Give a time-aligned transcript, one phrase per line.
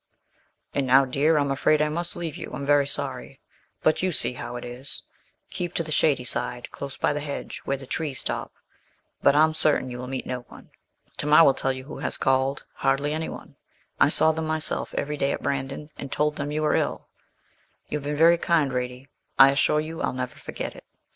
[0.73, 3.39] 'And now, dear, I'm afraid I must leave you I'm very sorry;
[3.83, 5.03] but you see how it is;
[5.51, 8.51] keep to the shady side, close by the hedge, where the trees stop;
[9.21, 10.71] but I'm certain you will meet no one.
[11.17, 13.57] Tamar will tell you who has called hardly anyone
[13.99, 17.07] I saw them myself every day at Brandon, and told them you were ill.
[17.87, 19.07] You've been very kind, Radie;
[19.37, 20.85] I assure you I'll never forget it.